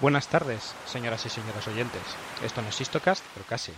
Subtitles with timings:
[0.00, 2.02] Buenas tardes, señoras y señores oyentes.
[2.44, 3.72] Esto no es Histocast, pero casi.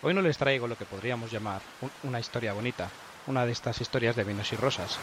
[0.00, 1.60] Hoy no les traigo lo que podríamos llamar
[2.04, 2.88] una historia bonita,
[3.26, 4.96] una de estas historias de vinos y rosas.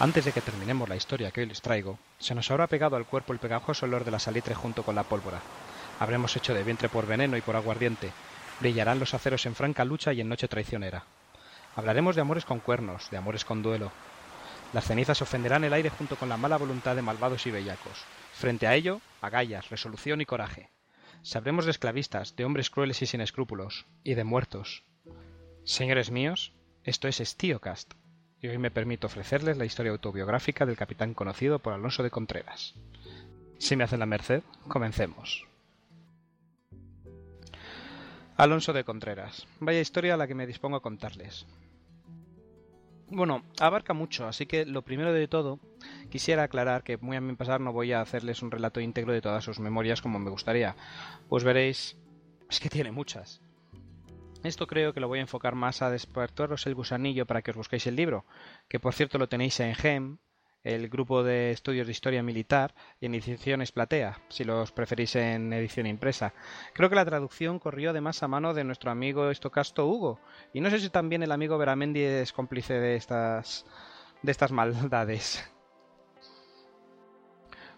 [0.00, 3.06] Antes de que terminemos la historia que hoy les traigo, se nos habrá pegado al
[3.06, 5.40] cuerpo el pegajoso olor de la salitre junto con la pólvora.
[5.98, 8.12] Habremos hecho de vientre por veneno y por aguardiente.
[8.60, 11.04] Brillarán los aceros en franca lucha y en noche traicionera.
[11.74, 13.92] Hablaremos de amores con cuernos, de amores con duelo.
[14.74, 18.04] Las cenizas ofenderán el aire junto con la mala voluntad de malvados y bellacos.
[18.32, 20.68] Frente a ello, agallas, resolución y coraje.
[21.22, 24.82] Sabremos de esclavistas, de hombres crueles y sin escrúpulos, y de muertos.
[25.62, 26.52] Señores míos,
[26.82, 27.94] esto es Estíocast,
[28.42, 32.74] y hoy me permito ofrecerles la historia autobiográfica del capitán conocido por Alonso de Contreras.
[33.58, 35.46] Si me hacen la merced, comencemos.
[38.36, 39.46] Alonso de Contreras.
[39.60, 41.46] Vaya historia a la que me dispongo a contarles.
[43.14, 45.60] Bueno, abarca mucho, así que lo primero de todo
[46.10, 49.20] quisiera aclarar que muy a mi pasar no voy a hacerles un relato íntegro de
[49.20, 50.74] todas sus memorias como me gustaría.
[51.28, 51.96] Pues veréis,
[52.50, 53.40] es que tiene muchas.
[54.42, 57.56] Esto creo que lo voy a enfocar más a despertaros el gusanillo para que os
[57.56, 58.26] busquéis el libro,
[58.68, 60.18] que por cierto lo tenéis en GEM,
[60.64, 65.86] el grupo de estudios de historia militar y en Platea, si los preferís en edición
[65.86, 66.32] impresa.
[66.72, 70.18] Creo que la traducción corrió además a mano de nuestro amigo estocasto Hugo,
[70.52, 73.66] y no sé si también el amigo Veramendi es cómplice de estas
[74.22, 75.44] de estas maldades.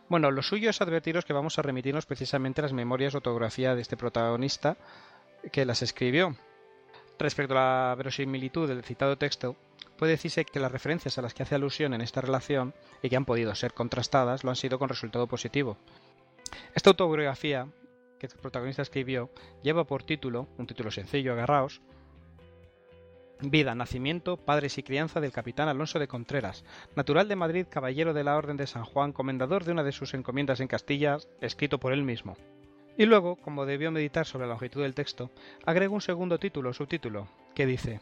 [0.08, 3.82] Bueno, lo suyo es advertiros que vamos a remitirnos precisamente las memorias o autografía de
[3.82, 4.76] este protagonista
[5.50, 6.36] que las escribió.
[7.18, 9.56] Respecto a la verosimilitud del citado texto,
[9.96, 13.16] puede decirse que las referencias a las que hace alusión en esta relación y que
[13.16, 15.76] han podido ser contrastadas lo han sido con resultado positivo.
[16.74, 17.68] Esta autobiografía
[18.18, 19.30] que el protagonista escribió
[19.62, 21.80] lleva por título, un título sencillo, agarraos,
[23.42, 28.24] Vida, nacimiento, padres y crianza del capitán Alonso de Contreras, natural de Madrid, caballero de
[28.24, 31.92] la Orden de San Juan, comendador de una de sus encomiendas en Castilla, escrito por
[31.92, 32.34] él mismo.
[32.96, 35.30] Y luego, como debió meditar sobre la longitud del texto,
[35.66, 38.00] agrega un segundo título o subtítulo, que dice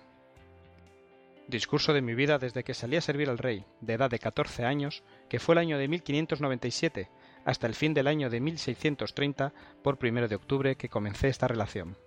[1.46, 4.64] Discurso de mi vida desde que salí a servir al rey, de edad de 14
[4.64, 7.10] años, que fue el año de 1597,
[7.44, 11.98] hasta el fin del año de 1630, por primero de octubre, que comencé esta relación.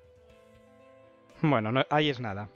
[1.41, 2.49] Bueno, no, ahí es nada.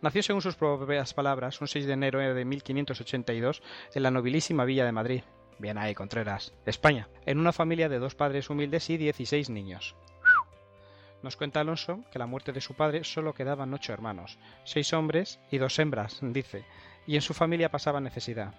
[0.00, 3.62] Nació, según sus propias palabras, un 6 de enero de 1582
[3.94, 5.22] en la nobilísima villa de Madrid.
[5.58, 9.94] Bien ahí, Contreras, España, en una familia de dos padres humildes y 16 niños.
[11.22, 15.38] Nos cuenta Alonso que la muerte de su padre solo quedaban ocho hermanos, seis hombres
[15.50, 16.64] y dos hembras, dice,
[17.06, 18.54] y en su familia pasaba necesidad.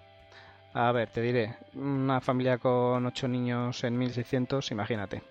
[0.74, 5.22] A ver, te diré, una familia con ocho niños en 1600, imagínate.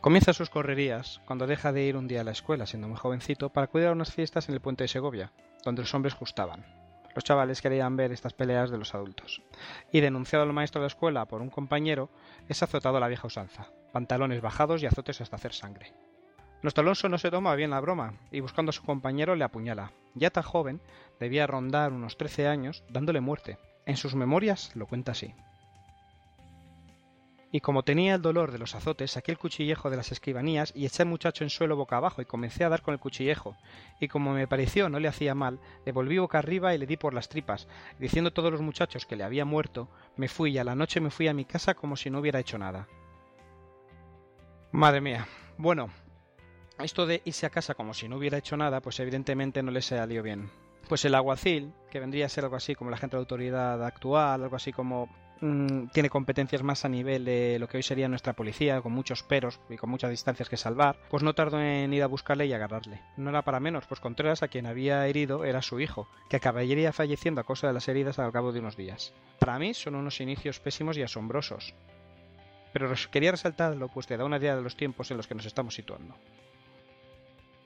[0.00, 3.48] Comienza sus correrías cuando deja de ir un día a la escuela, siendo muy jovencito,
[3.48, 5.32] para cuidar unas fiestas en el puente de Segovia,
[5.64, 6.64] donde los hombres gustaban.
[7.14, 9.42] Los chavales querían ver estas peleas de los adultos.
[9.90, 12.10] Y denunciado al maestro de la escuela por un compañero,
[12.48, 15.94] es azotado a la vieja usanza, pantalones bajados y azotes hasta hacer sangre.
[16.60, 19.92] Nuestro Alonso no se toma bien la broma y buscando a su compañero le apuñala.
[20.14, 20.82] Ya tan joven,
[21.18, 23.56] debía rondar unos 13 años, dándole muerte.
[23.86, 25.32] En sus memorias lo cuenta así.
[27.50, 30.84] Y como tenía el dolor de los azotes, saqué el cuchillejo de las escribanías y
[30.84, 33.56] eché al muchacho en suelo boca abajo y comencé a dar con el cuchillejo.
[33.98, 36.98] Y como me pareció no le hacía mal, le volví boca arriba y le di
[36.98, 37.66] por las tripas.
[37.98, 41.00] Diciendo a todos los muchachos que le había muerto, me fui y a la noche
[41.00, 42.88] me fui a mi casa como si no hubiera hecho nada.
[44.72, 45.26] Madre mía.
[45.58, 45.90] Bueno,
[46.78, 49.80] esto de irse a casa como si no hubiera hecho nada, pues evidentemente no le
[49.80, 50.50] salió bien.
[50.88, 54.42] Pues el alguacil, que vendría a ser algo así como la gente de autoridad actual,
[54.42, 55.08] algo así como
[55.40, 59.22] mm, tiene competencias más a nivel de lo que hoy sería nuestra policía, con muchos
[59.22, 62.52] peros y con muchas distancias que salvar, pues no tardó en ir a buscarle y
[62.52, 63.00] agarrarle.
[63.16, 66.92] No era para menos, pues Contreras a quien había herido era su hijo, que acabaría
[66.92, 69.12] falleciendo a causa de las heridas al cabo de unos días.
[69.40, 71.74] Para mí son unos inicios pésimos y asombrosos,
[72.78, 75.46] pero quería resaltarlo pues te da una idea de los tiempos en los que nos
[75.46, 76.14] estamos situando.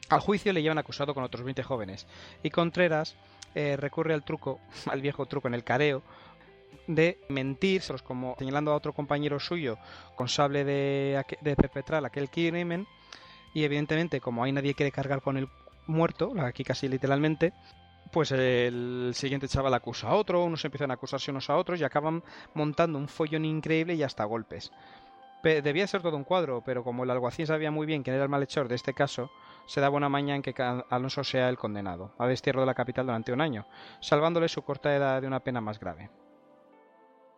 [0.08, 2.06] Al juicio le llevan acusado con otros 20 jóvenes
[2.44, 3.16] y Contreras
[3.56, 6.04] eh, recurre al truco, al viejo truco en el careo,
[6.86, 9.78] de mentir, como señalando a otro compañero suyo
[10.14, 12.86] con sable de, de perpetrar aquel crimen
[13.52, 15.48] y evidentemente como ahí nadie quiere cargar con el
[15.88, 17.52] muerto, aquí casi literalmente,
[18.10, 21.84] pues el siguiente chaval acusa a otro, unos empiezan a acusarse unos a otros y
[21.84, 22.22] acaban
[22.54, 24.72] montando un follón increíble y hasta golpes.
[25.42, 28.30] Debía ser todo un cuadro, pero como el alguacil sabía muy bien quién era el
[28.30, 29.30] malhechor de este caso,
[29.66, 30.54] se da buena maña en que
[30.90, 33.66] Alonso sea el condenado, a destierro de la capital durante un año,
[34.00, 36.10] salvándole su corta edad de una pena más grave.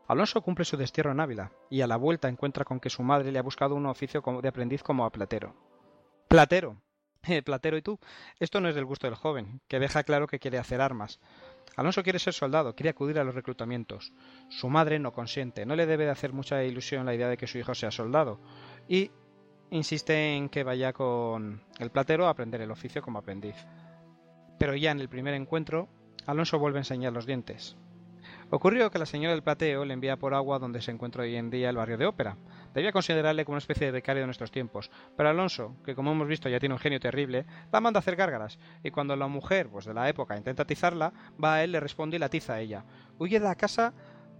[0.09, 3.31] Alonso cumple su destierro en Ávila, y a la vuelta encuentra con que su madre
[3.31, 5.55] le ha buscado un oficio de aprendiz como a platero.
[6.27, 6.77] ¡Platero!
[7.45, 7.99] Platero y tú,
[8.39, 11.21] esto no es del gusto del joven, que deja claro que quiere hacer armas.
[11.77, 14.13] Alonso quiere ser soldado, quiere acudir a los reclutamientos.
[14.49, 17.47] Su madre no consiente, no le debe de hacer mucha ilusión la idea de que
[17.47, 18.41] su hijo sea soldado
[18.89, 19.11] y
[19.71, 23.57] insiste en que vaya con el platero a aprender el oficio como aprendiz.
[24.59, 25.89] Pero ya en el primer encuentro,
[26.27, 27.77] Alonso vuelve a enseñar los dientes.
[28.55, 31.49] Ocurrió que la señora del plateo le envía por agua donde se encuentra hoy en
[31.49, 32.37] día el barrio de Ópera.
[32.75, 36.29] Debía considerarle como una especie de becario de nuestros tiempos, pero Alonso, que como hemos
[36.29, 39.71] visto ya tiene un genio terrible, la manda a hacer gárgaras, y cuando la mujer,
[39.71, 42.61] pues de la época, intenta atizarla, va a él, le responde y la atiza a
[42.61, 42.85] ella.
[43.19, 43.95] Huye de la casa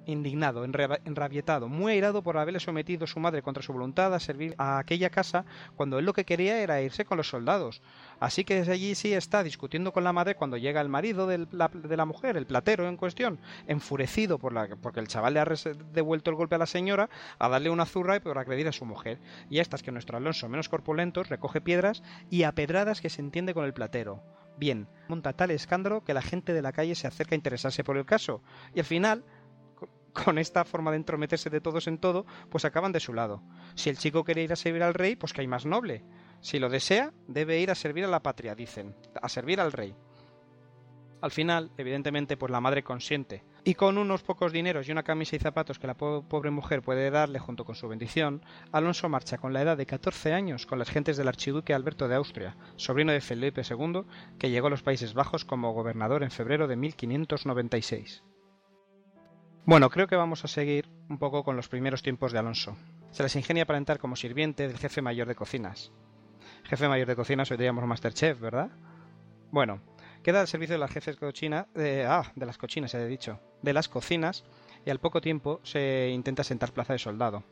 [0.07, 4.79] indignado, enrabietado, muy airado por haberle sometido su madre contra su voluntad a servir a
[4.79, 5.45] aquella casa
[5.77, 7.83] cuando él lo que quería era irse con los soldados.
[8.21, 11.47] Así que desde allí sí está discutiendo con la madre cuando llega el marido de
[11.51, 15.47] la, mujer, el platero en cuestión, enfurecido por la, porque el chaval le ha
[15.93, 17.09] devuelto el golpe a la señora
[17.39, 19.19] a darle una zurra y por agredir a su mujer.
[19.51, 23.55] Y estas que nuestro Alonso, menos corpulento, recoge piedras y a pedradas que se entiende
[23.55, 24.23] con el platero.
[24.57, 27.97] Bien, monta tal escándalo que la gente de la calle se acerca a interesarse por
[27.97, 28.43] el caso.
[28.75, 29.25] Y al final
[30.13, 33.43] con esta forma de entrometerse de todos en todo, pues acaban de su lado.
[33.75, 36.05] Si el chico quiere ir a servir al rey, pues que hay más noble.
[36.41, 39.95] Si lo desea, debe ir a servir a la patria, dicen, a servir al rey.
[41.23, 43.45] Al final, evidentemente, pues la madre consiente.
[43.63, 47.13] Y con unos pocos dineros y una camisa y zapatos que la pobre mujer puede
[47.13, 50.91] darle junto con su bendición, Alonso marcha con la edad de 14 años con las
[50.91, 54.03] gentes del archiduque Alberto de Austria, sobrino de Felipe II,
[54.37, 58.25] que llegó a los Países Bajos como gobernador en febrero de 1596.
[59.65, 62.77] Bueno, creo que vamos a seguir un poco con los primeros tiempos de Alonso.
[63.13, 65.93] Se les ingenia para entrar como sirviente del jefe mayor de cocinas.
[66.65, 68.71] Jefe mayor de cocinas, hoy diríamos Masterchef, ¿verdad?
[69.53, 69.81] Bueno,
[70.25, 73.73] queda al servicio de las jefes cochina, de, ah, de las cochinas, he dicho, de
[73.73, 74.45] las cocinas,
[74.85, 77.45] y al poco tiempo se intenta sentar plaza de soldado.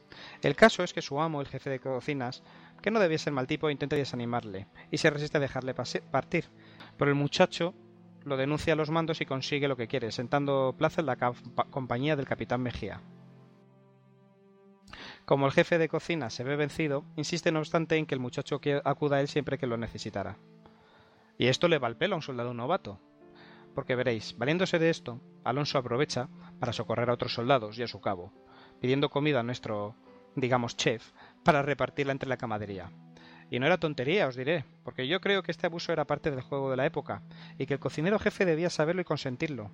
[0.43, 2.43] El caso es que su amo, el jefe de cocinas,
[2.83, 6.47] que no debía ser mal tipo, intenta desanimarle y se resiste a dejarle partir.
[6.97, 7.73] Pero el muchacho
[8.25, 11.17] lo denuncia a los mandos y consigue lo que quiere, sentando plaza en la
[11.71, 13.01] compañía del capitán Mejía.
[15.25, 18.61] Como el jefe de cocina se ve vencido, insiste no obstante en que el muchacho
[18.85, 20.39] acuda a él siempre que lo necesitara.
[21.39, 23.01] Y esto le va al pelo a un soldado novato.
[23.75, 26.29] Porque veréis, valiéndose de esto, Alonso aprovecha
[26.59, 28.33] para socorrer a otros soldados y a su cabo,
[28.81, 29.95] pidiendo comida a nuestro,
[30.35, 31.13] digamos, chef,
[31.45, 32.91] para repartirla entre la camadería.
[33.51, 36.41] Y no era tontería, os diré, porque yo creo que este abuso era parte del
[36.41, 37.23] juego de la época,
[37.59, 39.73] y que el cocinero jefe debía saberlo y consentirlo.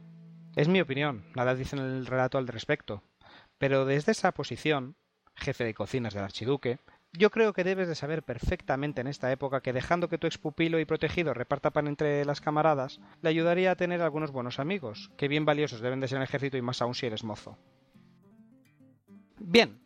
[0.57, 3.03] Es mi opinión, nada dice en el relato al respecto.
[3.59, 4.97] Pero desde esa posición,
[5.35, 6.79] jefe de cocinas del archiduque,
[7.13, 10.81] yo creo que debes de saber perfectamente en esta época que dejando que tu expupilo
[10.81, 15.29] y protegido reparta pan entre las camaradas, le ayudaría a tener algunos buenos amigos, que
[15.29, 17.59] bien valiosos deben de ser en el ejército y más aún si eres mozo.
[19.39, 19.79] Bien,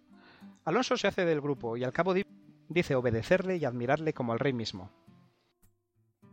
[0.64, 2.24] Alonso se hace del grupo y al cabo de
[2.70, 4.90] dice obedecerle y admirarle como al rey mismo.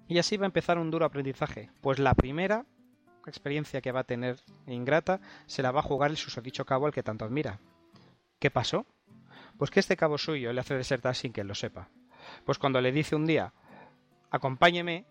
[0.08, 2.66] Y así va a empezar un duro aprendizaje, pues la primera
[3.26, 4.38] experiencia que va a tener
[4.68, 7.60] ingrata se la va a jugar el susodicho cabo al que tanto admira.
[8.40, 8.86] ¿Qué pasó?
[9.58, 11.90] Pues que este cabo suyo le hace desertar sin que él lo sepa.
[12.46, 13.54] Pues cuando le dice un día,
[14.30, 15.06] acompáñeme,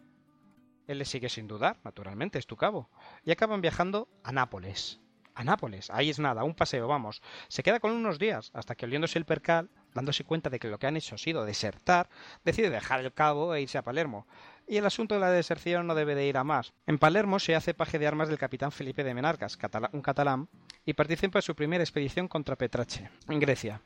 [0.87, 2.89] él le sigue sin dudar, naturalmente, es tu cabo,
[3.25, 5.01] y acaban viajando a Nápoles.
[5.35, 7.21] A Nápoles, ahí es nada, un paseo, vamos.
[7.49, 10.79] Se queda con unos días, hasta que oliéndose el percal, dándose cuenta de que lo
[10.79, 12.09] que han hecho ha sido desertar,
[12.45, 14.27] decide dejar el cabo e irse a Palermo.
[14.69, 16.73] Y el asunto de la deserción no debe de ir a más.
[16.87, 19.59] En Palermo se hace paje de armas del capitán Felipe de Menarcas,
[19.93, 20.49] un catalán,
[20.85, 23.81] y participa en su primera expedición contra Petrache, en Grecia,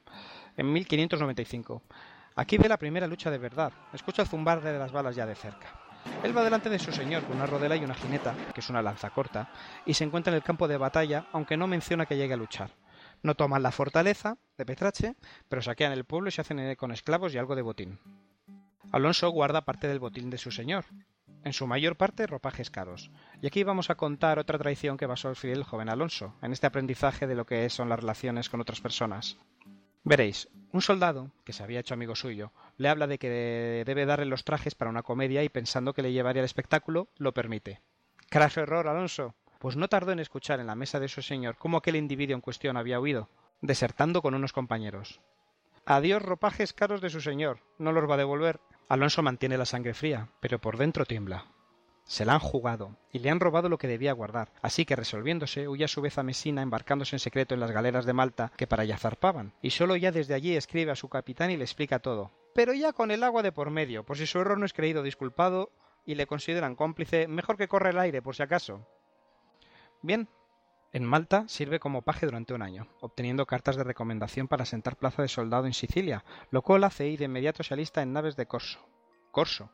[0.56, 1.82] en 1595.
[2.36, 5.34] Aquí ve la primera lucha de verdad, escucha el zumbar de las balas ya de
[5.34, 5.68] cerca.
[6.22, 8.82] Él va delante de su señor con una rodela y una jineta, que es una
[8.82, 9.50] lanza corta,
[9.84, 12.70] y se encuentra en el campo de batalla, aunque no menciona que llegue a luchar.
[13.22, 15.16] No toman la fortaleza de Petrache,
[15.48, 17.98] pero saquean el pueblo y se hacen con esclavos y algo de botín.
[18.92, 20.84] Alonso guarda parte del botín de su señor,
[21.44, 23.10] en su mayor parte ropajes caros.
[23.40, 26.66] Y aquí vamos a contar otra traición que basó el fiel joven Alonso, en este
[26.66, 29.38] aprendizaje de lo que son las relaciones con otras personas.
[30.02, 34.26] Veréis, un soldado, que se había hecho amigo suyo, le habla de que debe darle
[34.26, 37.80] los trajes para una comedia y pensando que le llevaría el espectáculo, lo permite.
[38.28, 39.34] Craso error, Alonso.
[39.60, 42.40] Pues no tardó en escuchar en la mesa de su señor cómo aquel individuo en
[42.40, 43.28] cuestión había huido,
[43.60, 45.20] desertando con unos compañeros.
[45.84, 48.58] Adiós ropajes caros de su señor, no los va a devolver.
[48.88, 51.44] Alonso mantiene la sangre fría, pero por dentro tiembla.
[52.04, 55.68] Se la han jugado y le han robado lo que debía guardar, así que resolviéndose
[55.68, 58.66] huye a su vez a Mesina embarcándose en secreto en las galeras de Malta que
[58.66, 61.98] para allá zarpaban, y solo ya desde allí escribe a su capitán y le explica
[61.98, 62.32] todo.
[62.54, 65.02] Pero ya con el agua de por medio, por si su error no es creído
[65.02, 65.70] disculpado
[66.06, 68.86] y le consideran cómplice, mejor que corre el aire por si acaso.
[70.02, 70.28] Bien,
[70.92, 75.20] en Malta sirve como paje durante un año, obteniendo cartas de recomendación para sentar plaza
[75.22, 78.46] de soldado en Sicilia, lo cual hace ir de inmediato se alista en naves de
[78.46, 78.80] corso.
[79.30, 79.70] Corso.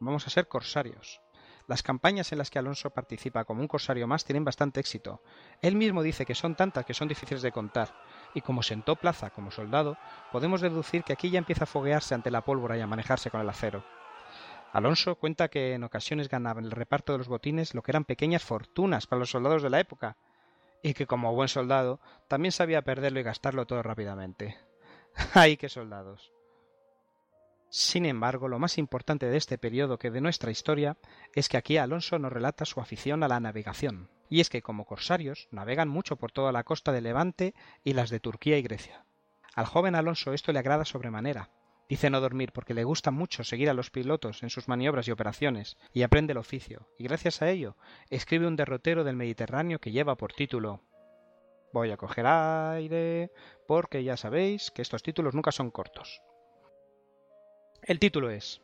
[0.00, 1.20] Vamos a ser corsarios.
[1.66, 5.20] Las campañas en las que Alonso participa como un corsario más tienen bastante éxito.
[5.60, 7.94] Él mismo dice que son tantas que son difíciles de contar,
[8.32, 9.98] y como sentó plaza como soldado,
[10.32, 13.42] podemos deducir que aquí ya empieza a foguearse ante la pólvora y a manejarse con
[13.42, 13.84] el acero.
[14.72, 18.04] Alonso cuenta que en ocasiones ganaba en el reparto de los botines lo que eran
[18.04, 20.16] pequeñas fortunas para los soldados de la época,
[20.82, 24.56] y que como buen soldado también sabía perderlo y gastarlo todo rápidamente.
[25.34, 26.32] ¡Ay, qué soldados!
[27.70, 30.96] Sin embargo, lo más importante de este periodo que de nuestra historia
[31.34, 34.86] es que aquí Alonso nos relata su afición a la navegación, y es que como
[34.86, 39.04] corsarios navegan mucho por toda la costa de Levante y las de Turquía y Grecia.
[39.54, 41.50] Al joven Alonso esto le agrada sobremanera.
[41.88, 45.10] Dice no dormir porque le gusta mucho seguir a los pilotos en sus maniobras y
[45.10, 47.76] operaciones, y aprende el oficio, y gracias a ello
[48.10, 50.82] escribe un derrotero del Mediterráneo que lleva por título
[51.72, 53.30] Voy a coger aire,
[53.66, 56.22] porque ya sabéis que estos títulos nunca son cortos.
[57.82, 58.62] El título es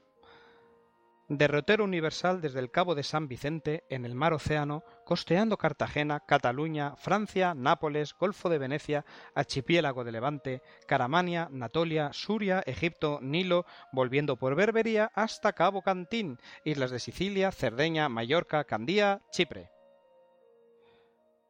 [1.38, 6.96] Derrotero universal desde el Cabo de San Vicente en el mar Océano, costeando Cartagena, Cataluña,
[6.96, 14.54] Francia, Nápoles, Golfo de Venecia, Archipiélago de Levante, Caramania, Natolia, Suria, Egipto, Nilo, volviendo por
[14.54, 19.70] Berbería hasta Cabo Cantín, islas de Sicilia, Cerdeña, Mallorca, Candía, Chipre.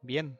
[0.01, 0.39] Bien,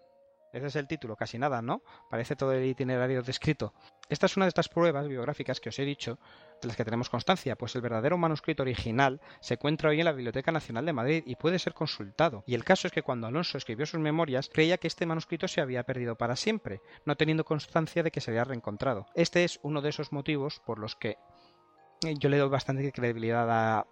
[0.56, 1.82] ese es el título, casi nada, ¿no?
[2.10, 3.74] Parece todo el itinerario descrito.
[4.08, 6.18] Esta es una de estas pruebas biográficas que os he dicho,
[6.62, 10.14] de las que tenemos constancia, pues el verdadero manuscrito original se encuentra hoy en la
[10.14, 12.46] Biblioteca Nacional de Madrid y puede ser consultado.
[12.48, 15.60] Y el caso es que cuando Alonso escribió sus memorias, creía que este manuscrito se
[15.60, 19.08] había perdido para siempre, no teniendo constancia de que se había reencontrado.
[19.14, 21.18] Este es uno de esos motivos por los que
[22.18, 23.88] yo le doy bastante credibilidad a,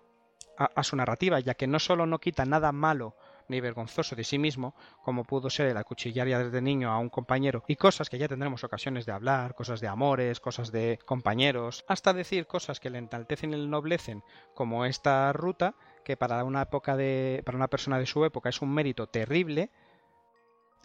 [0.58, 3.18] a su narrativa, ya que no solo no quita nada malo
[3.54, 7.10] ni vergonzoso de sí mismo, como pudo ser el acuchillar ya desde niño a un
[7.10, 11.86] compañero, y cosas que ya tendremos ocasiones de hablar, cosas de amores, cosas de compañeros,
[11.88, 14.24] hasta decir cosas que le entaltecen y le ennoblecen,
[14.56, 17.42] como esta ruta, que para una época de.
[17.46, 19.72] para una persona de su época es un mérito terrible,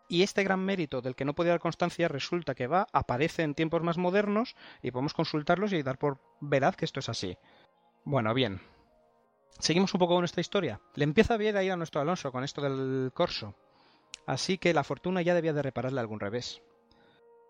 [0.09, 3.55] y este gran mérito del que no podía dar constancia resulta que va, aparece en
[3.55, 7.37] tiempos más modernos y podemos consultarlos y dar por veraz que esto es así.
[8.05, 8.61] Bueno, bien,
[9.59, 10.81] Seguimos un poco con nuestra historia.
[10.95, 13.55] Le empieza bien a ir a nuestro Alonso con esto del corso.
[14.27, 16.63] Así que la fortuna ya debía de repararle algún revés.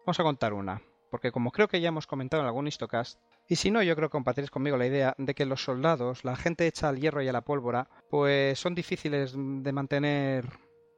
[0.06, 3.56] Vamos a contar una, porque como creo que ya hemos comentado en algún histocast, y
[3.56, 6.66] si no, yo creo que compartiréis conmigo la idea de que los soldados, la gente
[6.66, 10.46] hecha al hierro y a la pólvora, pues son difíciles de mantener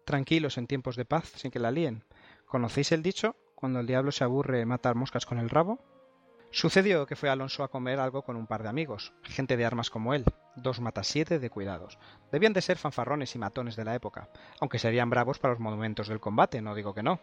[0.04, 2.04] tranquilos en tiempos de paz sin que la líen.
[2.47, 3.37] ¿Conocéis el dicho?
[3.54, 5.78] Cuando el diablo se aburre matar moscas con el rabo.
[6.52, 9.88] Sucedió que fue Alonso a comer algo con un par de amigos, gente de armas
[9.88, 10.25] como él,
[10.57, 11.97] dos matasiete de cuidados.
[12.33, 14.28] Debían de ser fanfarrones y matones de la época,
[14.61, 17.21] aunque serían bravos para los momentos del combate, no digo que no.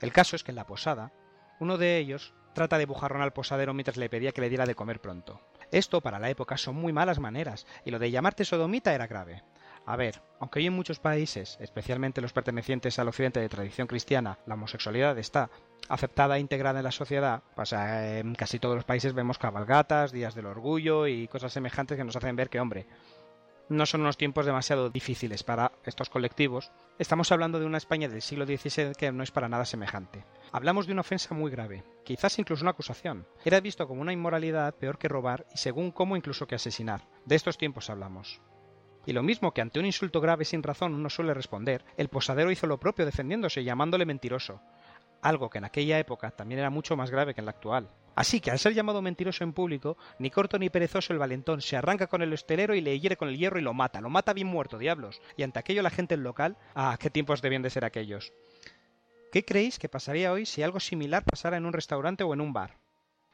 [0.00, 1.12] El caso es que en la posada,
[1.58, 4.76] uno de ellos trata de bujarrón al posadero mientras le pedía que le diera de
[4.76, 5.40] comer pronto.
[5.72, 9.42] Esto para la época son muy malas maneras, y lo de llamarte sodomita era grave.
[9.86, 14.40] A ver, aunque hoy en muchos países, especialmente los pertenecientes al occidente de tradición cristiana,
[14.44, 15.48] la homosexualidad está
[15.88, 20.10] aceptada e integrada en la sociedad, pues eh, en casi todos los países vemos cabalgatas,
[20.10, 22.88] días del orgullo y cosas semejantes que nos hacen ver que, hombre,
[23.68, 26.72] no son unos tiempos demasiado difíciles para estos colectivos.
[26.98, 30.24] Estamos hablando de una España del siglo XVI que no es para nada semejante.
[30.50, 33.24] Hablamos de una ofensa muy grave, quizás incluso una acusación.
[33.44, 37.06] Era visto como una inmoralidad peor que robar y según cómo incluso que asesinar.
[37.24, 38.40] De estos tiempos hablamos.
[39.06, 42.50] Y lo mismo que ante un insulto grave sin razón uno suele responder, el posadero
[42.50, 44.60] hizo lo propio defendiéndose, llamándole mentiroso,
[45.22, 47.88] algo que en aquella época también era mucho más grave que en la actual.
[48.16, 51.76] Así que al ser llamado mentiroso en público, ni corto ni perezoso el valentón se
[51.76, 54.32] arranca con el estelero y le hiere con el hierro y lo mata, lo mata
[54.32, 55.20] bien muerto, diablos.
[55.36, 58.32] Y ante aquello la gente local, ah, qué tiempos debían de ser aquellos.
[59.32, 62.52] ¿Qué creéis que pasaría hoy si algo similar pasara en un restaurante o en un
[62.52, 62.78] bar?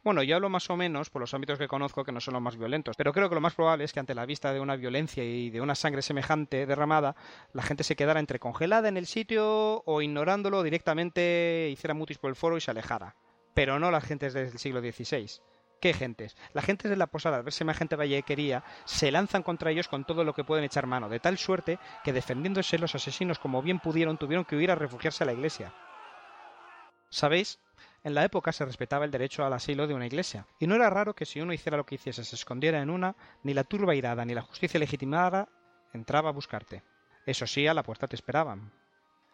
[0.05, 2.43] Bueno, yo hablo más o menos por los ámbitos que conozco que no son los
[2.43, 4.75] más violentos, pero creo que lo más probable es que ante la vista de una
[4.75, 7.15] violencia y de una sangre semejante derramada,
[7.53, 12.31] la gente se quedara entre congelada en el sitio o ignorándolo directamente hiciera mutis por
[12.31, 13.15] el foro y se alejara.
[13.55, 15.41] Pero no las gentes del siglo XVI.
[15.81, 16.37] ¿Qué gentes?
[16.53, 20.25] Las gentes de la posada, al ver semejante vallequería, se lanzan contra ellos con todo
[20.25, 24.19] lo que pueden echar mano, de tal suerte que defendiéndose los asesinos como bien pudieron
[24.19, 25.73] tuvieron que huir a refugiarse a la iglesia.
[27.09, 27.61] ¿Sabéis?
[28.05, 30.91] En la época se respetaba el derecho al asilo de una iglesia, y no era
[30.91, 33.95] raro que si uno hiciera lo que hiciese se escondiera en una, ni la turba
[33.95, 35.49] irada ni la justicia legitimada
[35.93, 36.83] entraba a buscarte.
[37.27, 38.73] Eso sí, a la puerta te esperaban.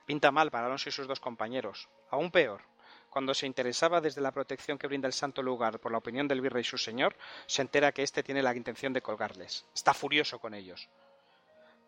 [0.04, 1.88] Pinta mal para Alonso y sus dos compañeros.
[2.10, 2.62] Aún peor,
[3.08, 6.42] cuando se interesaba desde la protección que brinda el santo lugar por la opinión del
[6.42, 9.66] virrey su señor, se entera que éste tiene la intención de colgarles.
[9.74, 10.88] Está furioso con ellos.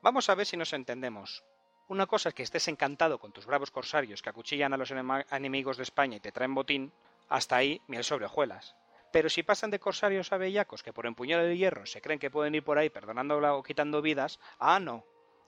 [0.02, 1.44] Vamos a ver si nos entendemos.
[1.90, 5.76] Una cosa es que estés encantado con tus bravos corsarios que acuchillan a los enemigos
[5.76, 6.92] de España y te traen botín,
[7.28, 8.76] hasta ahí miel sobre hojuelas.
[9.10, 12.30] Pero si pasan de corsarios a bellacos que por empuñar el hierro se creen que
[12.30, 15.04] pueden ir por ahí perdonando o quitando vidas, ah, no.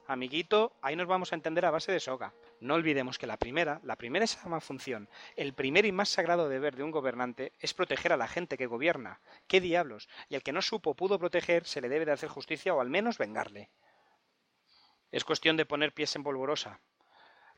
[0.09, 2.35] Amiguito, ahí nos vamos a entender a base de soga.
[2.59, 6.75] No olvidemos que la primera, la primera esa función, el primer y más sagrado deber
[6.75, 9.21] de un gobernante es proteger a la gente que gobierna.
[9.47, 10.09] ¿Qué diablos?
[10.29, 12.91] Y al que no supo pudo proteger se le debe de hacer justicia o al
[12.91, 13.71] menos vengarle.
[15.13, 16.81] Es cuestión de poner pies en polvorosa.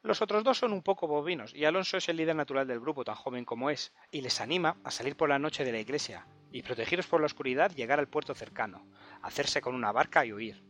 [0.03, 3.05] Los otros dos son un poco bovinos y Alonso es el líder natural del grupo,
[3.05, 6.27] tan joven como es, y les anima a salir por la noche de la iglesia
[6.51, 8.87] y, protegidos por la oscuridad, llegar al puerto cercano,
[9.23, 10.63] hacerse con una barca y huir.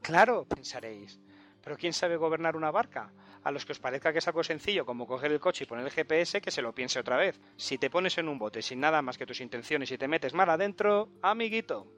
[0.00, 1.20] Claro, pensaréis,
[1.60, 3.12] pero ¿quién sabe gobernar una barca?
[3.42, 5.84] A los que os parezca que es algo sencillo como coger el coche y poner
[5.84, 7.40] el GPS, que se lo piense otra vez.
[7.56, 10.32] Si te pones en un bote sin nada más que tus intenciones y te metes
[10.32, 11.88] mal adentro, amiguito,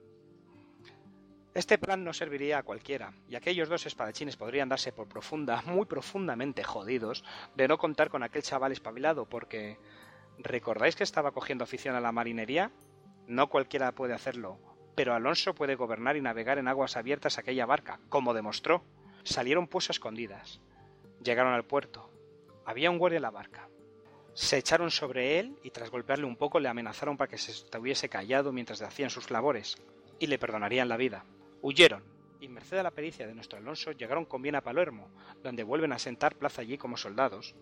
[1.59, 5.87] este plan no serviría a cualquiera, y aquellos dos espadachines podrían darse por profunda, muy
[5.87, 7.25] profundamente jodidos,
[7.57, 9.77] de no contar con aquel chaval espabilado, porque...
[10.38, 12.71] ¿Recordáis que estaba cogiendo afición a la marinería?
[13.27, 14.61] No cualquiera puede hacerlo,
[14.95, 18.85] pero Alonso puede gobernar y navegar en aguas abiertas aquella barca, como demostró.
[19.25, 20.61] Salieron pues a escondidas.
[21.25, 22.09] Llegaron al puerto.
[22.65, 23.69] Había un guardia en la barca.
[24.33, 28.09] Se echaron sobre él y tras golpearle un poco le amenazaron para que se estuviese
[28.09, 29.77] callado mientras hacían sus labores,
[30.21, 31.25] y le perdonarían la vida.
[31.61, 32.03] Huyeron,
[32.41, 35.11] y merced a la pericia de nuestro Alonso llegaron con bien a Palermo,
[35.43, 37.55] donde vuelven a sentar plaza allí como soldados.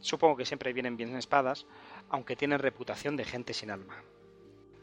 [0.00, 1.66] Supongo que siempre vienen bien espadas,
[2.08, 4.02] aunque tienen reputación de gente sin alma.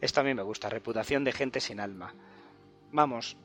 [0.00, 2.14] Esto a mí me gusta, reputación de gente sin alma.
[2.92, 3.36] Vamos,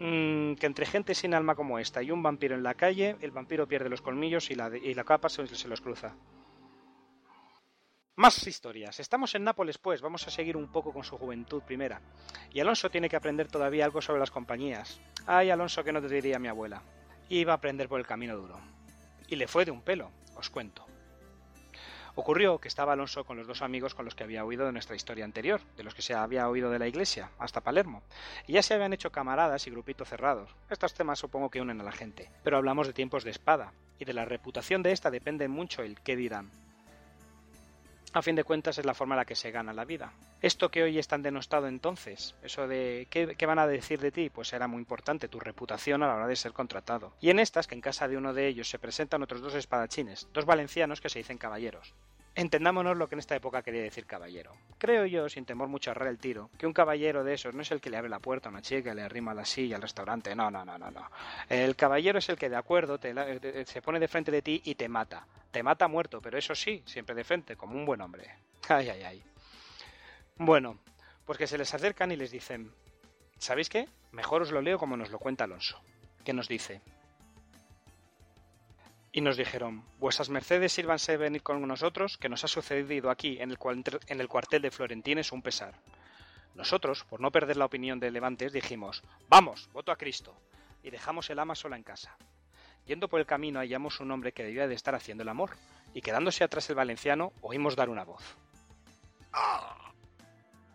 [0.00, 3.30] mmm, que entre gente sin alma como esta y un vampiro en la calle, el
[3.30, 6.14] vampiro pierde los colmillos y la, y la capa se, se los cruza.
[8.18, 8.98] Más historias.
[8.98, 12.00] Estamos en Nápoles, pues, vamos a seguir un poco con su juventud primera.
[12.52, 15.00] Y Alonso tiene que aprender todavía algo sobre las compañías.
[15.24, 16.82] Ay, Alonso, que no te diría mi abuela.
[17.28, 18.58] Iba a aprender por el camino duro.
[19.28, 20.84] Y le fue de un pelo, os cuento.
[22.16, 24.96] Ocurrió que estaba Alonso con los dos amigos con los que había oído de nuestra
[24.96, 28.02] historia anterior, de los que se había oído de la iglesia, hasta Palermo,
[28.48, 30.50] y ya se habían hecho camaradas y grupitos cerrados.
[30.70, 34.06] Estos temas supongo que unen a la gente, pero hablamos de tiempos de espada, y
[34.06, 36.50] de la reputación de esta depende mucho el qué dirán.
[38.14, 40.12] A fin de cuentas es la forma en la que se gana la vida.
[40.40, 44.10] Esto que hoy es tan denostado entonces, eso de ¿qué, ¿qué, van a decir de
[44.10, 47.12] ti, pues era muy importante, tu reputación a la hora de ser contratado.
[47.20, 50.28] Y en estas, que en casa de uno de ellos se presentan otros dos espadachines,
[50.32, 51.94] dos valencianos que se dicen caballeros.
[52.38, 54.52] Entendámonos lo que en esta época quería decir caballero.
[54.78, 57.62] Creo yo, sin temor mucho a errar el tiro, que un caballero de esos no
[57.62, 59.82] es el que le abre la puerta a una chica, le arrima la silla al
[59.82, 60.36] restaurante.
[60.36, 61.10] No, no, no, no, no.
[61.48, 64.62] El caballero es el que de acuerdo te, te, se pone de frente de ti
[64.64, 65.26] y te mata.
[65.50, 68.30] Te mata muerto, pero eso sí, siempre de frente, como un buen hombre.
[68.68, 69.22] Ay, ay, ay.
[70.36, 70.78] Bueno,
[71.24, 72.72] pues que se les acercan y les dicen,
[73.38, 73.88] ¿sabéis qué?
[74.12, 75.80] Mejor os lo leo como nos lo cuenta Alonso,
[76.24, 76.82] que nos dice,
[79.12, 83.50] y nos dijeron, vuestras mercedes sírvanse venir con nosotros, que nos ha sucedido aquí en
[83.50, 83.58] el,
[84.06, 85.74] en el cuartel de Florentines un pesar.
[86.54, 90.36] Nosotros, por no perder la opinión de Levantes, dijimos, vamos, voto a Cristo,
[90.82, 92.16] y dejamos el ama sola en casa.
[92.84, 95.50] Yendo por el camino hallamos un hombre que debía de estar haciendo el amor,
[95.94, 98.36] y quedándose atrás el valenciano, oímos dar una voz.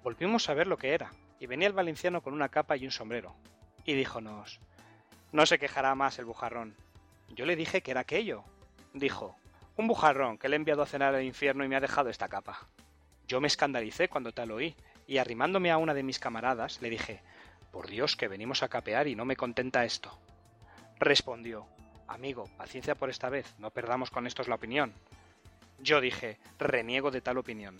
[0.03, 2.91] Volvimos a ver lo que era, y venía el valenciano con una capa y un
[2.91, 3.35] sombrero,
[3.85, 4.59] y díjonos,
[5.31, 6.75] no se quejará más el bujarrón,
[7.35, 8.43] yo le dije que era aquello.
[8.93, 9.35] Dijo,
[9.75, 12.29] un bujarrón que le he enviado a cenar al infierno y me ha dejado esta
[12.29, 12.67] capa.
[13.27, 14.75] Yo me escandalicé cuando tal oí,
[15.07, 17.21] y arrimándome a una de mis camaradas, le dije,
[17.71, 20.17] por Dios que venimos a capear y no me contenta esto.
[20.99, 21.65] Respondió,
[22.07, 24.93] amigo, paciencia por esta vez, no perdamos con estos la opinión.
[25.79, 27.77] Yo dije, reniego de tal opinión.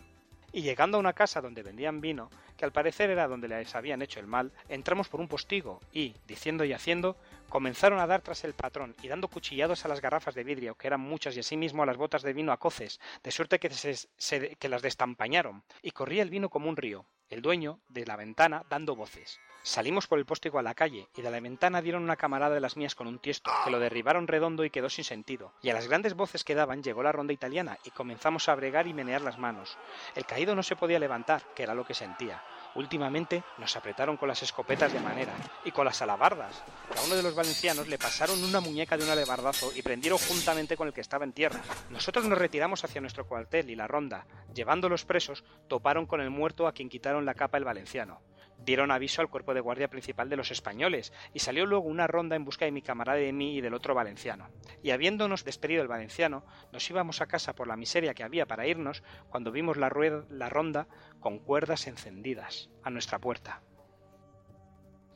[0.52, 4.02] Y llegando a una casa donde vendían vino, que al parecer era donde les habían
[4.02, 7.18] hecho el mal, entramos por un postigo y, diciendo y haciendo,
[7.54, 10.88] comenzaron a dar tras el patrón y dando cuchillados a las garrafas de vidrio, que
[10.88, 14.58] eran muchas, y asimismo a las botas de vino a coces, de suerte que, se,
[14.58, 18.64] que las destampañaron, y corría el vino como un río, el dueño de la ventana
[18.72, 19.40] dando voces.
[19.62, 22.60] Salimos por el postigo a la calle y de la ventana dieron una camarada de
[22.60, 25.54] las mías con un tiesto, que lo derribaron redondo y quedó sin sentido.
[25.62, 28.88] Y a las grandes voces que daban llegó la ronda italiana y comenzamos a bregar
[28.88, 29.78] y menear las manos.
[30.16, 32.44] El caído no se podía levantar, que era lo que sentía.
[32.76, 35.34] Últimamente nos apretaron con las escopetas de manera
[35.64, 36.64] y con las alabardas.
[36.98, 40.76] A uno de los valencianos le pasaron una muñeca de un alebardazo y prendieron juntamente
[40.76, 41.62] con el que estaba en tierra.
[41.90, 46.30] Nosotros nos retiramos hacia nuestro cuartel y la ronda, llevando los presos, toparon con el
[46.30, 48.22] muerto a quien quitaron la capa el valenciano
[48.64, 52.36] dieron aviso al cuerpo de guardia principal de los españoles, y salió luego una ronda
[52.36, 54.50] en busca de mi camarada y de mí y del otro valenciano.
[54.82, 58.68] Y habiéndonos despedido el valenciano, nos íbamos a casa por la miseria que había para
[58.68, 60.88] irnos, cuando vimos la, rueda, la ronda
[61.20, 63.62] con cuerdas encendidas a nuestra puerta.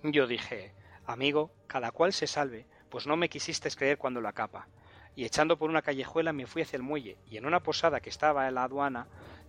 [0.04, 0.74] Yo dije,
[1.06, 4.68] amigo, cada cual se salve, pues no me quisiste creer cuando la capa.
[5.16, 8.10] Y echando por una callejuela me fui hacia el muelle, y en una posada que
[8.10, 9.08] estaba en la aduana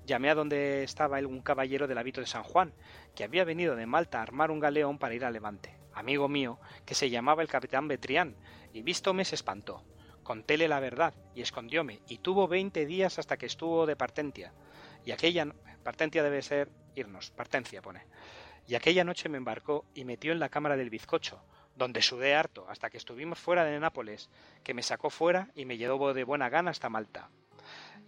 [0.09, 2.73] llamé a donde estaba un caballero del hábito de San Juan,
[3.15, 5.79] que había venido de Malta a armar un galeón para ir a Levante.
[5.93, 8.37] amigo mío, que se llamaba el capitán Betrián,
[8.73, 9.85] y vístome se espantó.
[10.23, 14.53] Contéle la verdad, y escondióme, y tuvo veinte días hasta que estuvo de partentia.
[15.05, 15.47] Y aquella...
[15.83, 18.05] Partentia debe ser irnos, partencia pone.
[18.67, 21.41] Y aquella noche me embarcó y metió en la cámara del bizcocho,
[21.77, 24.29] donde sudé harto hasta que estuvimos fuera de Nápoles,
[24.63, 27.31] que me sacó fuera y me llevó de buena gana hasta Malta.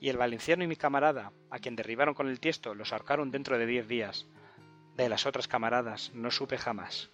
[0.00, 3.58] Y el valenciano y mi camarada, a quien derribaron con el tiesto, los ahorcaron dentro
[3.58, 4.26] de diez días.
[4.96, 7.10] De las otras camaradas no supe jamás.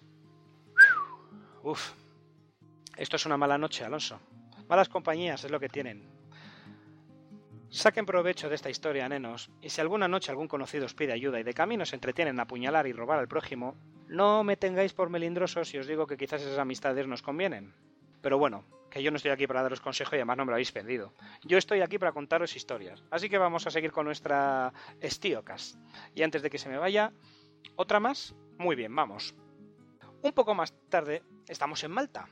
[1.63, 1.91] Uf.
[2.95, 4.19] Esto es una mala noche, Alonso.
[4.69, 6.09] Malas compañías es lo que tienen.
[7.69, 11.39] Saquen provecho de esta historia, nenos, y si alguna noche algún conocido os pide ayuda
[11.39, 13.75] y de camino se entretienen a apuñalar y robar al prójimo,
[14.07, 17.73] no me tengáis por melindrosos si os digo que quizás esas amistades nos convienen.
[18.21, 20.55] Pero bueno, que yo no estoy aquí para daros consejo y además no me lo
[20.55, 21.13] habéis pedido.
[21.43, 23.03] Yo estoy aquí para contaros historias.
[23.11, 25.77] Así que vamos a seguir con nuestra Estiocas.
[26.15, 27.13] Y antes de que se me vaya,
[27.75, 28.35] otra más.
[28.57, 29.35] Muy bien, vamos.
[30.21, 32.27] Un poco más tarde estamos en Malta.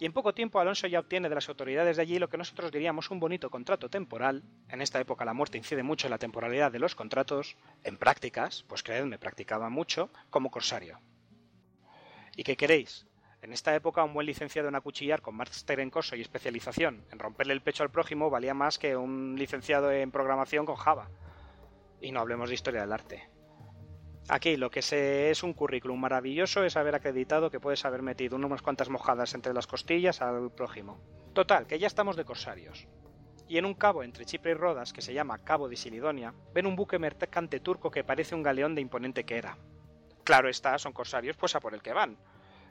[0.00, 2.70] Y en poco tiempo Alonso ya obtiene de las autoridades de allí lo que nosotros
[2.70, 4.44] diríamos un bonito contrato temporal.
[4.68, 7.56] En esta época la muerte incide mucho en la temporalidad de los contratos.
[7.82, 11.00] En prácticas, pues creedme, practicaba mucho como corsario.
[12.36, 13.07] ¿Y qué queréis?
[13.40, 17.18] En esta época un buen licenciado en acuchillar con máster en coso y especialización en
[17.18, 21.08] romperle el pecho al prójimo valía más que un licenciado en programación con Java.
[22.00, 23.28] Y no hablemos de historia del arte.
[24.28, 24.80] Aquí lo que
[25.30, 29.54] es un currículum maravilloso es haber acreditado que puedes haber metido unas cuantas mojadas entre
[29.54, 31.00] las costillas al prójimo.
[31.32, 32.88] Total, que ya estamos de corsarios.
[33.48, 36.66] Y en un cabo entre Chipre y Rodas, que se llama Cabo de Silidonia, ven
[36.66, 39.56] un buque mercante turco que parece un galeón de imponente que era.
[40.24, 42.18] Claro está, son corsarios, pues a por el que van.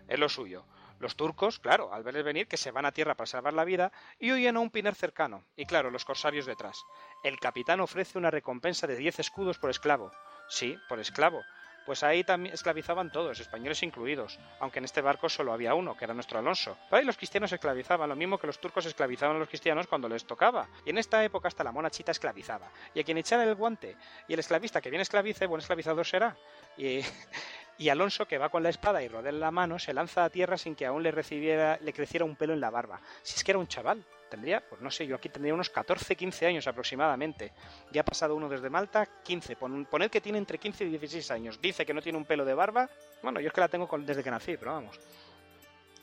[0.08, 0.66] Es lo suyo.
[1.00, 3.92] Los turcos, claro, al verles venir, que se van a tierra para salvar la vida,
[4.20, 6.84] y huyen a un pinar cercano, y claro, los corsarios detrás.
[7.24, 10.12] El capitán ofrece una recompensa de 10 escudos por esclavo,
[10.50, 11.44] Sí, por esclavo.
[11.88, 16.04] Pues ahí también esclavizaban todos, españoles incluidos, aunque en este barco solo había uno, que
[16.04, 16.78] era nuestro Alonso.
[16.90, 20.10] Pero ahí los cristianos esclavizaban, lo mismo que los turcos esclavizaban a los cristianos cuando
[20.10, 20.68] les tocaba.
[20.86, 22.70] Y en esta época hasta la monachita esclavizaba.
[22.94, 23.96] Y a quien echara el guante
[24.28, 26.36] y el esclavista que bien esclavice, buen esclavizador será.
[26.76, 27.00] Y,
[27.78, 30.58] y Alonso, que va con la espada y rodea la mano, se lanza a tierra
[30.58, 33.00] sin que aún le recibiera, le creciera un pelo en la barba.
[33.22, 36.16] Si es que era un chaval tendría, pues no sé, yo aquí tendría unos 14,
[36.16, 37.52] 15 años aproximadamente.
[37.92, 39.56] Ya ha pasado uno desde Malta, 15.
[39.56, 41.62] Poned que tiene entre 15 y 16 años.
[41.62, 42.90] Dice que no tiene un pelo de barba.
[43.24, 45.00] Bueno, yo es que la tengo desde que nací, pero vamos.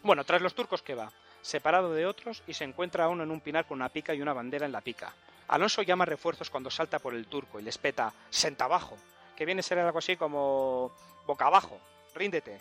[0.03, 1.11] Bueno, tras los turcos que va,
[1.41, 4.33] separado de otros y se encuentra uno en un pinar con una pica y una
[4.33, 5.15] bandera en la pica.
[5.49, 8.97] Alonso llama refuerzos cuando salta por el turco y les peta senta abajo,
[9.37, 10.91] que viene a ser algo así como
[11.27, 11.79] boca abajo,
[12.15, 12.61] ríndete.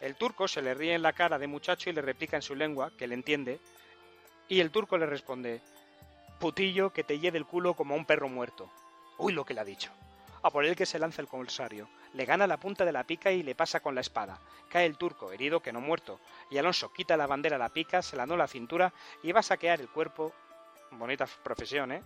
[0.00, 2.54] El turco se le ríe en la cara de muchacho y le replica en su
[2.54, 3.60] lengua, que le entiende,
[4.52, 5.62] y el turco le responde,
[6.38, 8.70] putillo que te lleve el culo como a un perro muerto.
[9.16, 9.90] Uy, lo que le ha dicho.
[10.42, 13.32] A por él que se lanza el corsario, le gana la punta de la pica
[13.32, 14.38] y le pasa con la espada.
[14.68, 18.02] Cae el turco, herido que no muerto, y Alonso quita la bandera a la pica,
[18.02, 20.34] se la la cintura y va a saquear el cuerpo.
[20.90, 22.02] Bonita profesión, ¿eh?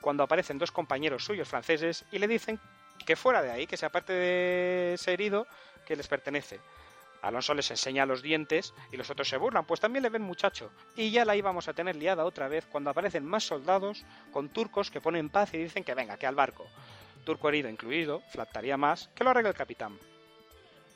[0.00, 2.58] Cuando aparecen dos compañeros suyos franceses y le dicen
[3.04, 5.46] que fuera de ahí, que se aparte de ese herido
[5.86, 6.58] que les pertenece.
[7.26, 10.70] Alonso les enseña los dientes y los otros se burlan, pues también le ven muchacho.
[10.94, 14.92] Y ya la íbamos a tener liada otra vez cuando aparecen más soldados con turcos
[14.92, 16.66] que ponen paz y dicen que venga, que al barco.
[17.24, 19.98] Turco herido incluido, flactaría más, que lo arregle el capitán.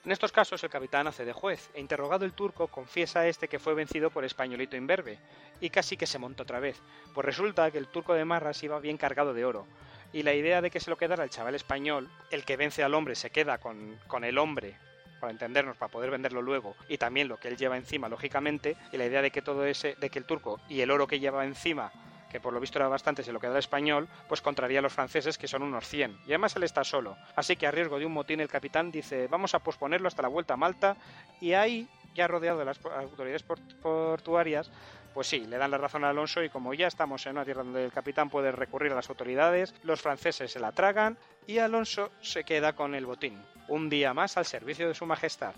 [0.05, 3.49] En estos casos el capitán hace de juez e interrogado el turco confiesa a este
[3.49, 5.19] que fue vencido por españolito imberbe
[5.61, 6.81] y casi que se monta otra vez,
[7.12, 9.66] pues resulta que el turco de Marras iba bien cargado de oro
[10.12, 12.95] y la idea de que se lo quedara el chaval español, el que vence al
[12.95, 14.79] hombre se queda con, con el hombre
[15.21, 18.97] para entendernos, para poder venderlo luego, y también lo que él lleva encima, lógicamente, y
[18.97, 21.45] la idea de que todo ese, de que el turco y el oro que lleva
[21.45, 21.93] encima
[22.31, 24.93] que por lo visto era bastante, se lo queda el español, pues contraría a los
[24.93, 26.21] franceses, que son unos 100.
[26.27, 27.17] Y además él está solo.
[27.35, 30.29] Así que a riesgo de un motín, el capitán dice, vamos a posponerlo hasta la
[30.29, 30.97] vuelta a Malta,
[31.41, 34.71] y ahí, ya rodeado de las autoridades portuarias,
[35.13, 37.65] pues sí, le dan la razón a Alonso y como ya estamos en una tierra
[37.65, 42.13] donde el capitán puede recurrir a las autoridades, los franceses se la tragan y Alonso
[42.21, 45.55] se queda con el botín, un día más al servicio de su majestad.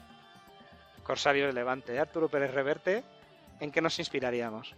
[1.02, 3.02] Corsario de Levante, Arturo Pérez Reverte,
[3.58, 4.76] ¿en qué nos inspiraríamos?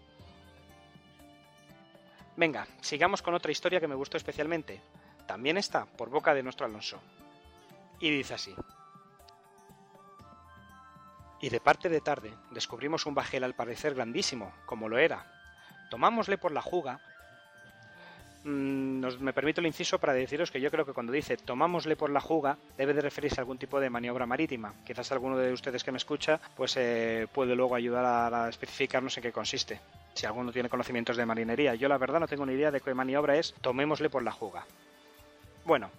[2.36, 4.80] Venga, sigamos con otra historia que me gustó especialmente.
[5.26, 7.00] También está por boca de nuestro Alonso.
[7.98, 8.54] Y dice así.
[11.40, 15.26] Y de parte de tarde descubrimos un bajel al parecer grandísimo, como lo era.
[15.90, 17.00] Tomámosle por la juga.
[18.44, 21.96] Mm, nos, me permito el inciso para deciros que yo creo que cuando dice tomámosle
[21.96, 24.74] por la juga debe de referirse a algún tipo de maniobra marítima.
[24.86, 29.16] Quizás alguno de ustedes que me escucha pues eh, puede luego ayudar a, a especificarnos
[29.16, 29.80] en qué consiste.
[30.12, 31.74] Si alguno tiene conocimientos de marinería.
[31.74, 34.66] Yo la verdad no tengo ni idea de qué maniobra es tomémosle por la juga.
[35.64, 35.90] Bueno,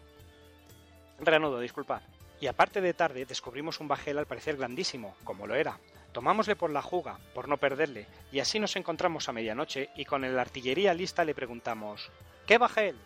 [1.20, 2.02] reanudo, disculpad.
[2.40, 5.80] Y Y aparte de tarde descubrimos un bajel al parecer grandísimo, como lo era.
[6.16, 10.24] Tomámosle por la juga, por no perderle, y así nos encontramos a medianoche y con
[10.24, 12.10] el artillería lista le preguntamos
[12.48, 12.98] ¿Qué bajel?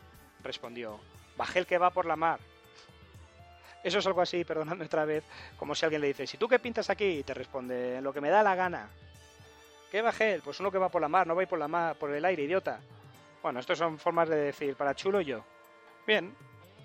[0.44, 1.00] respondió
[1.36, 2.40] Bajel que va por la mar.
[3.84, 5.24] Eso es algo así, perdonadme otra vez,
[5.58, 8.22] como si alguien le dice, si tú qué pintas aquí, y te responde, lo que
[8.22, 8.88] me da la gana.
[9.90, 10.44] ¿Qué bajel?
[10.44, 12.44] Pues uno que va por la mar, no va por la mar, por el aire,
[12.44, 12.80] idiota.
[13.42, 15.44] Bueno, estas son formas de decir, para chulo yo.
[16.06, 16.32] Bien,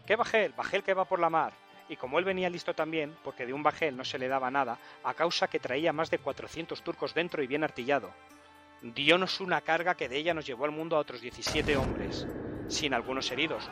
[0.06, 0.54] ¿qué bajel?
[0.54, 1.52] Bajel que va por la mar.
[1.88, 4.78] Y como él venía listo también, porque de un bajel no se le daba nada,
[5.02, 8.10] a causa que traía más de 400 turcos dentro y bien artillado.
[8.82, 12.26] Diónos una carga que de ella nos llevó al mundo a otros 17 hombres
[12.68, 13.68] sin algunos heridos.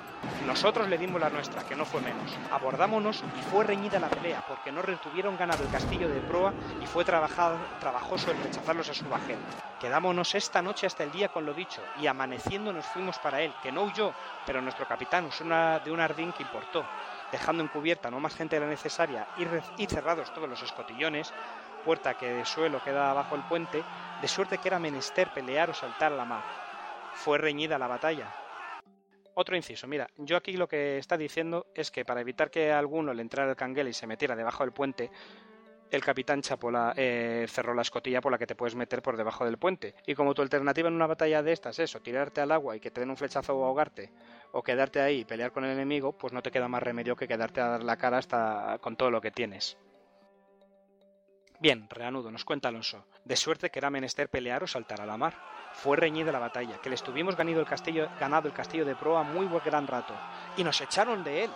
[0.46, 2.37] Nosotros le dimos la nuestra, que no fue menos.
[2.51, 6.87] Abordámonos y fue reñida la pelea, porque no retuvieron ganado el castillo de proa y
[6.87, 9.38] fue trabajoso el rechazarlos a su bajel.
[9.81, 13.53] Quedámonos esta noche hasta el día con lo dicho, y amaneciendo nos fuimos para él,
[13.62, 14.12] que no huyó,
[14.46, 16.85] pero nuestro capitán usó una, de un ardín que importó,
[17.33, 19.27] dejando encubierta no más gente de la necesaria
[19.79, 21.33] y, cerrados todos los escotillones,
[21.85, 23.83] puerta que de suelo queda bajo el puente,
[24.21, 26.45] de suerte que era menester pelear o saltar a la mar.
[27.14, 28.33] Fue reñida la batalla,
[29.35, 32.79] otro inciso, mira, yo aquí lo que está diciendo es que para evitar que a
[32.79, 35.11] alguno le entrara el canguel y se metiera debajo del puente,
[35.92, 39.44] el capitán Chapola eh, cerró la escotilla por la que te puedes meter por debajo
[39.44, 39.94] del puente.
[40.07, 42.81] Y como tu alternativa en una batalla de estas es o tirarte al agua y
[42.81, 44.11] que te den un flechazo o ahogarte,
[44.52, 47.28] o quedarte ahí y pelear con el enemigo, pues no te queda más remedio que
[47.28, 49.76] quedarte a dar la cara hasta con todo lo que tienes.
[51.61, 53.07] Bien, reanudo, nos cuenta Alonso.
[53.24, 55.35] De suerte que era menester pelear o saltar a la mar.
[55.74, 59.22] Fue reñida la batalla, que le estuvimos ganado el castillo, ganado el castillo de proa
[59.24, 60.14] muy buen gran rato,
[60.57, 61.50] y nos echaron de él,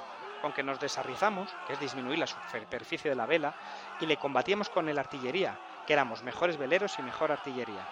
[0.47, 3.53] con que nos desarrizamos, que es disminuir la superficie de la vela,
[3.99, 7.85] y le combatíamos con el artillería, que éramos mejores veleros y mejor artillería.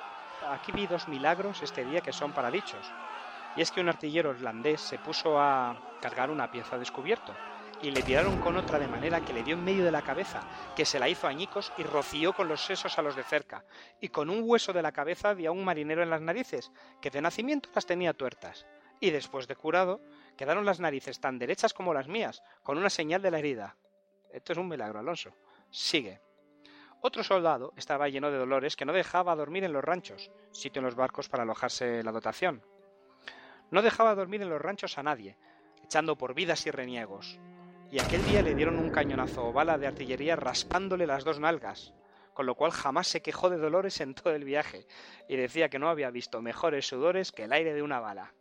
[0.53, 2.87] Aquí vi dos milagros este día que son para dichos.
[3.57, 7.35] Y es que un artillero irlandés se puso a cargar una pieza descubierto,
[7.83, 10.43] y le tiraron con otra de manera que le dio en medio de la cabeza,
[10.77, 13.65] que se la hizo añicos y roció con los sesos a los de cerca,
[14.01, 16.71] y con un hueso de la cabeza dio a un marinero en las narices,
[17.03, 18.65] que de nacimiento las tenía tuertas,
[19.01, 20.01] y después de curado,
[20.37, 23.77] quedaron las narices tan derechas como las mías, con una señal de la herida.
[24.33, 25.35] Esto es un milagro, Alonso.
[25.71, 26.21] Sigue.
[27.01, 30.87] Otro soldado estaba lleno de dolores que no dejaba dormir en los ranchos, sitio en
[30.87, 32.63] los barcos para alojarse la dotación.
[33.71, 35.37] No dejaba dormir en los ranchos a nadie,
[35.83, 37.39] echando por vidas y reniegos
[37.95, 41.95] y aquel día le dieron un cañonazo o bala de artillería raspándole las dos nalgas,
[42.33, 44.89] con lo cual jamás se quejó de dolores en todo el viaje,
[45.29, 48.35] y decía que no había visto mejores sudores que el aire de una bala.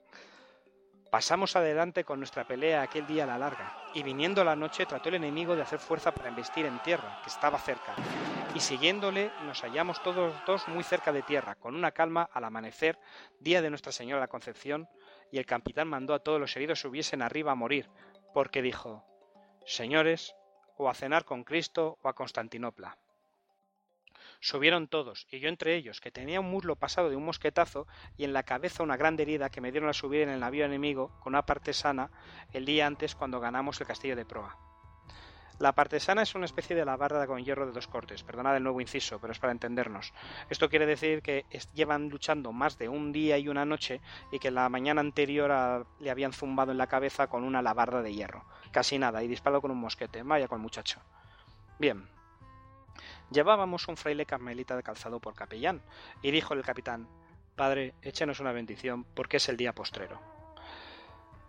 [1.14, 5.10] Pasamos adelante con nuestra pelea aquel día a la larga, y viniendo la noche trató
[5.10, 7.94] el enemigo de hacer fuerza para embestir en tierra, que estaba cerca,
[8.56, 12.98] y siguiéndole nos hallamos todos dos muy cerca de tierra, con una calma al amanecer,
[13.40, 14.90] día de Nuestra Señora la Concepción,
[15.32, 17.92] y el capitán mandó a todos los heridos subiesen arriba a morir,
[18.34, 19.06] porque dijo
[19.68, 20.36] señores,
[20.78, 22.98] o a cenar con Cristo o a Constantinopla.
[24.44, 28.26] Subieron todos, y yo entre ellos, que tenía un muslo pasado de un mosquetazo y
[28.26, 31.18] en la cabeza una gran herida que me dieron a subir en el navío enemigo
[31.22, 32.12] con una parte sana
[32.52, 34.58] el día antes cuando ganamos el castillo de proa.
[35.60, 38.82] La partesana es una especie de labarda con hierro de dos cortes, perdonad el nuevo
[38.82, 40.12] inciso, pero es para entendernos.
[40.50, 44.52] Esto quiere decir que llevan luchando más de un día y una noche y que
[44.52, 48.44] la mañana anterior le habían zumbado en la cabeza con una labarda de hierro.
[48.74, 50.22] Casi nada, y disparado con un mosquete.
[50.22, 51.00] Vaya con muchacho.
[51.80, 52.13] Bien.
[53.34, 55.82] Llevábamos un fraile carmelita de calzado por capellán,
[56.22, 57.08] y dijo el capitán
[57.56, 60.20] Padre, échenos una bendición, porque es el día postrero.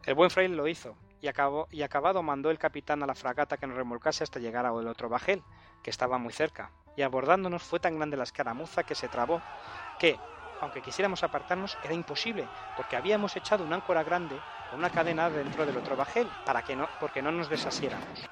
[0.04, 3.58] El buen fraile lo hizo, y, acabó, y acabado mandó el capitán a la fragata
[3.58, 5.42] que nos remolcase hasta llegar al otro bajel,
[5.82, 9.42] que estaba muy cerca, y abordándonos fue tan grande la escaramuza que se trabó,
[9.98, 10.18] que,
[10.62, 15.66] aunque quisiéramos apartarnos, era imposible, porque habíamos echado una áncora grande con una cadena dentro
[15.66, 18.26] del otro bajel, para que no, porque no nos desasiéramos.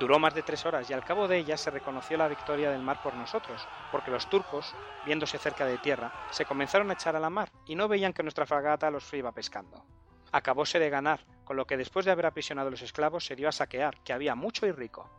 [0.00, 2.82] Duró más de tres horas y al cabo de ella se reconoció la victoria del
[2.82, 4.74] mar por nosotros, porque los turcos,
[5.06, 8.24] viéndose cerca de tierra, se comenzaron a echar a la mar y no veían que
[8.24, 9.84] nuestra fragata los iba pescando
[10.32, 13.48] acabóse de ganar, con lo que después de haber aprisionado a los esclavos se dio
[13.48, 15.10] a saquear, que había mucho y rico.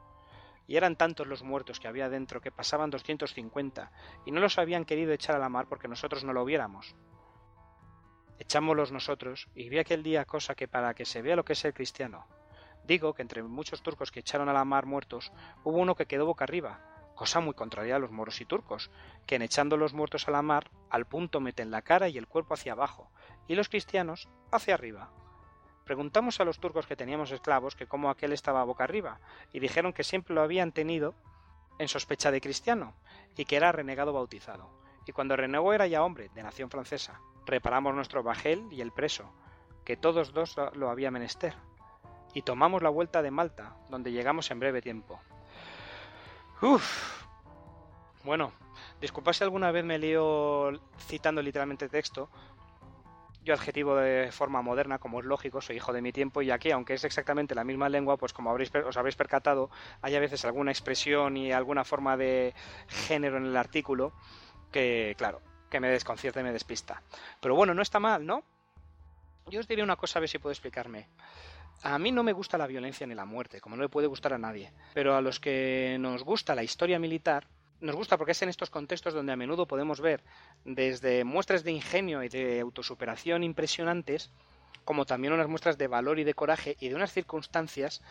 [0.67, 3.91] Y eran tantos los muertos que había dentro que pasaban doscientos cincuenta,
[4.25, 6.95] y no los habían querido echar a la mar porque nosotros no lo viéramos.
[8.39, 11.65] Echámoslos nosotros, y vi aquel día cosa que para que se vea lo que es
[11.65, 12.25] el cristiano.
[12.85, 15.31] Digo que entre muchos turcos que echaron a la mar muertos,
[15.63, 16.81] hubo uno que quedó boca arriba,
[17.15, 18.89] cosa muy contraria a los moros y turcos,
[19.27, 22.27] que en echando los muertos a la mar, al punto meten la cara y el
[22.27, 23.11] cuerpo hacia abajo,
[23.47, 25.11] y los cristianos hacia arriba.
[25.85, 29.19] Preguntamos a los turcos que teníamos esclavos que cómo aquel estaba boca arriba,
[29.53, 31.13] y dijeron que siempre lo habían tenido
[31.79, 32.95] en sospecha de cristiano,
[33.35, 34.69] y que era renegado bautizado.
[35.05, 37.19] Y cuando renegó era ya hombre, de nación francesa.
[37.45, 39.31] Reparamos nuestro bajel y el preso,
[39.83, 41.55] que todos dos lo había menester.
[42.33, 45.19] Y tomamos la vuelta de Malta, donde llegamos en breve tiempo.
[46.61, 47.23] Uf.
[48.23, 48.51] Bueno,
[48.99, 52.29] disculpad si alguna vez me lío citando literalmente texto.
[53.43, 56.69] Yo adjetivo de forma moderna, como es lógico, soy hijo de mi tiempo y aquí,
[56.69, 59.71] aunque es exactamente la misma lengua, pues como habréis, os habréis percatado,
[60.03, 62.53] hay a veces alguna expresión y alguna forma de
[62.87, 64.13] género en el artículo
[64.71, 65.41] que, claro,
[65.71, 67.01] que me desconcierta y me despista.
[67.39, 68.43] Pero bueno, no está mal, ¿no?
[69.47, 71.09] Yo os diré una cosa a ver si puedo explicarme.
[71.83, 74.33] A mí no me gusta la violencia ni la muerte, como no le puede gustar
[74.33, 74.71] a nadie.
[74.93, 77.47] Pero a los que nos gusta la historia militar,
[77.79, 80.23] nos gusta porque es en estos contextos donde a menudo podemos ver
[80.63, 84.31] desde muestras de ingenio y de autosuperación impresionantes,
[84.85, 88.03] como también unas muestras de valor y de coraje y de unas circunstancias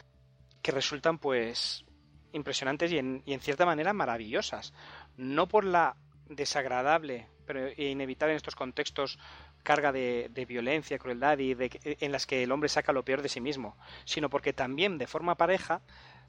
[0.63, 1.85] que resultan pues
[2.33, 4.73] impresionantes y en, y en cierta manera maravillosas.
[5.17, 5.97] No por la
[6.29, 9.19] desagradable pero inevitable en estos contextos
[9.63, 11.71] carga de, violencia, crueldad y de,
[12.01, 15.07] en las que el hombre saca lo peor de sí mismo, sino porque también de
[15.07, 15.83] forma pareja,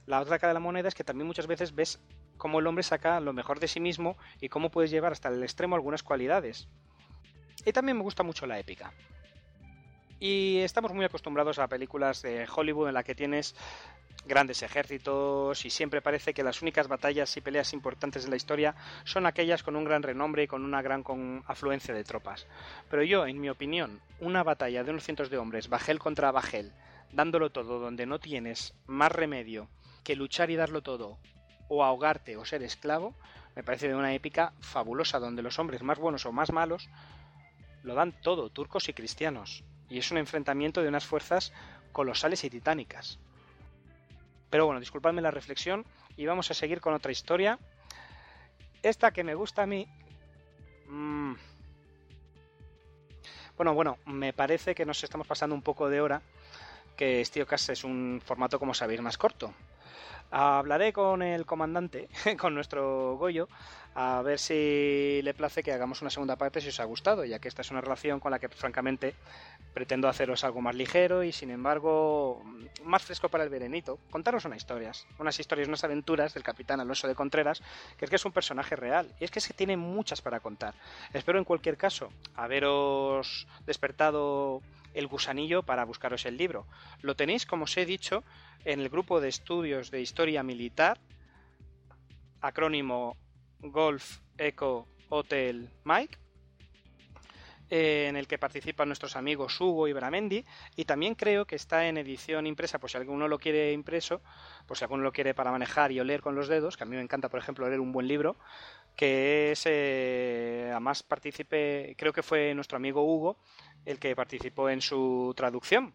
[0.06, 2.00] la otra cara de la moneda es que también muchas veces ves
[2.38, 5.44] cómo el hombre saca lo mejor de sí mismo y cómo puedes llevar hasta el
[5.44, 6.67] extremo algunas cualidades.
[7.65, 8.91] Y también me gusta mucho la épica.
[10.23, 13.55] Y estamos muy acostumbrados a películas de Hollywood en la que tienes
[14.27, 18.75] grandes ejércitos y siempre parece que las únicas batallas y peleas importantes de la historia
[19.03, 21.03] son aquellas con un gran renombre y con una gran
[21.47, 22.45] afluencia de tropas.
[22.88, 26.71] Pero yo, en mi opinión, una batalla de unos cientos de hombres, Bajel contra Bajel,
[27.12, 29.69] dándolo todo donde no tienes más remedio
[30.03, 31.17] que luchar y darlo todo,
[31.67, 33.15] o ahogarte o ser esclavo,
[33.55, 36.91] me parece de una épica fabulosa donde los hombres más buenos o más malos
[37.81, 41.51] lo dan todo, turcos y cristianos, y es un enfrentamiento de unas fuerzas
[41.91, 43.19] colosales y titánicas.
[44.49, 47.60] Pero bueno, disculpadme la reflexión y vamos a seguir con otra historia.
[48.84, 49.88] Esta que me gusta a mí...
[50.88, 51.34] Mm,
[53.58, 56.21] bueno, bueno, me parece que nos estamos pasando un poco de hora,
[56.95, 59.54] que Stiocast es un formato, como sabéis, más corto.
[60.32, 62.08] Hablaré con el comandante,
[62.39, 63.49] con nuestro Goyo,
[63.93, 67.39] a ver si le place que hagamos una segunda parte si os ha gustado, ya
[67.39, 69.13] que esta es una relación con la que francamente
[69.73, 72.41] pretendo haceros algo más ligero y sin embargo
[72.86, 73.99] más fresco para el verenito.
[74.10, 77.62] Contaros unas historias, unas historias, unas aventuras del capitán Alonso de Contreras,
[77.97, 80.73] que es que es un personaje real y es que se tiene muchas para contar.
[81.13, 84.62] Espero en cualquier caso haberos despertado
[84.93, 86.67] el gusanillo para buscaros el libro.
[87.01, 88.23] Lo tenéis, como os he dicho,
[88.65, 90.99] en el grupo de estudios de historia militar,
[92.41, 93.17] acrónimo
[93.60, 96.17] Golf Eco Hotel Mike,
[97.73, 100.43] eh, en el que participan nuestros amigos Hugo y Bramendi,
[100.75, 104.21] y también creo que está en edición impresa, por si alguno lo quiere impreso,
[104.67, 106.97] por si alguno lo quiere para manejar y oler con los dedos, que a mí
[106.97, 108.36] me encanta, por ejemplo, leer un buen libro,
[108.95, 113.38] que es, eh, además participe, creo que fue nuestro amigo Hugo
[113.86, 115.93] el que participó en su traducción.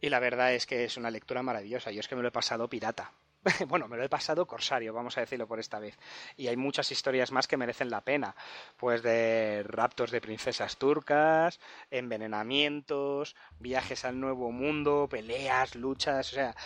[0.00, 1.90] Y la verdad es que es una lectura maravillosa.
[1.90, 3.12] Yo es que me lo he pasado pirata.
[3.68, 5.98] bueno, me lo he pasado corsario, vamos a decirlo por esta vez.
[6.36, 8.34] Y hay muchas historias más que merecen la pena.
[8.76, 11.60] Pues de raptos de princesas turcas,
[11.90, 16.56] envenenamientos, viajes al nuevo mundo, peleas, luchas, o sea...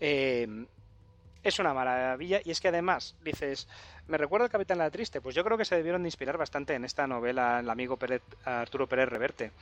[0.00, 0.66] Eh,
[1.42, 3.68] es una maravilla y es que además dices,
[4.06, 6.74] me recuerda el Capitán La Triste, pues yo creo que se debieron de inspirar bastante
[6.74, 7.98] en esta novela el amigo
[8.44, 9.52] Arturo Pérez Reverte.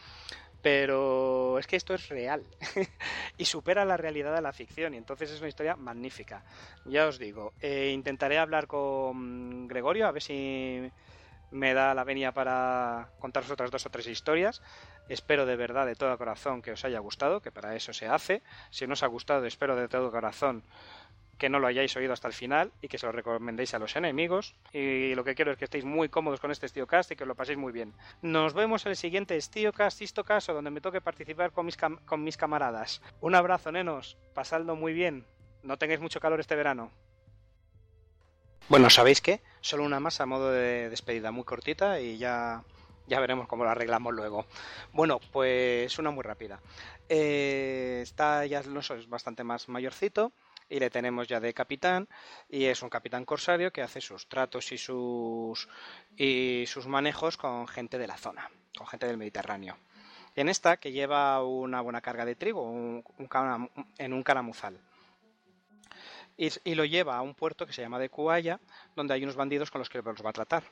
[0.62, 2.44] Pero es que esto es real
[3.38, 6.44] y supera la realidad de la ficción y entonces es una historia magnífica.
[6.84, 10.90] Ya os digo, eh, intentaré hablar con Gregorio a ver si
[11.50, 14.60] me da la venia para contaros otras dos o tres historias.
[15.08, 18.42] Espero de verdad, de todo corazón, que os haya gustado, que para eso se hace.
[18.70, 20.62] Si no os ha gustado, espero de todo corazón
[21.40, 23.96] que no lo hayáis oído hasta el final y que se lo recomendéis a los
[23.96, 24.54] enemigos.
[24.74, 27.34] Y lo que quiero es que estéis muy cómodos con este StioCast y que lo
[27.34, 27.94] paséis muy bien.
[28.20, 32.36] Nos vemos en el siguiente StioCast, Histocast, donde me toque participar con mis, con mis
[32.36, 33.00] camaradas.
[33.22, 34.18] Un abrazo, nenos.
[34.34, 35.24] Pasadlo muy bien.
[35.62, 36.92] No tengáis mucho calor este verano.
[38.68, 39.40] Bueno, ¿sabéis qué?
[39.62, 42.62] Solo una más a modo de despedida muy cortita y ya
[43.06, 44.46] ya veremos cómo lo arreglamos luego.
[44.92, 46.60] Bueno, pues una muy rápida.
[47.08, 50.32] Eh, está ya no es bastante más mayorcito
[50.70, 52.08] y le tenemos ya de capitán
[52.48, 55.68] y es un capitán corsario que hace sus tratos y sus
[56.16, 58.48] y sus manejos con gente de la zona,
[58.78, 59.76] con gente del Mediterráneo.
[60.36, 63.02] En esta que lleva una buena carga de trigo
[63.98, 64.78] en un caramuzal.
[66.36, 68.60] Y, lo lleva a un puerto que se llama de Cuaya,
[68.96, 70.62] donde hay unos bandidos con los que los va a tratar.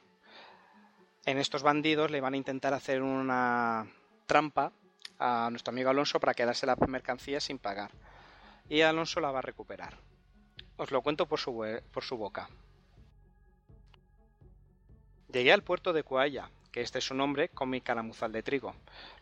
[1.27, 3.87] En estos bandidos le van a intentar hacer una
[4.25, 4.73] trampa
[5.19, 7.91] a nuestro amigo Alonso para quedarse la mercancía sin pagar
[8.69, 9.99] y Alonso la va a recuperar.
[10.77, 11.53] Os lo cuento por su,
[12.17, 12.49] boca.
[15.33, 18.75] Llegué al puerto de Coaya, que este es su nombre, con mi caramuzal de trigo.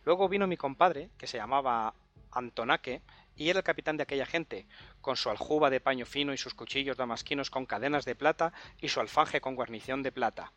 [0.05, 1.93] Luego vino mi compadre, que se llamaba
[2.31, 3.01] Antonaque,
[3.35, 4.67] y era el capitán de aquella gente,
[5.01, 8.89] con su aljuba de paño fino y sus cuchillos damasquinos con cadenas de plata y
[8.89, 10.51] su alfanje con guarnición de plata.